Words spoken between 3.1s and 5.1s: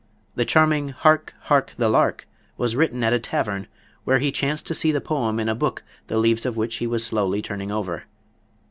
a tavern where he chanced to see the